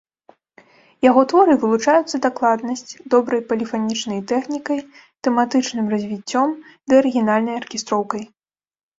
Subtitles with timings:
[1.09, 4.79] Яго творы вылучаюцца дакладнасць, добрай поліфанічнай тэхнікай,
[5.27, 6.49] тэматычным развіццём
[6.87, 8.23] ды арыгінальнай аркестроўкай.